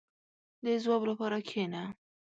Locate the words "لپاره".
1.11-1.37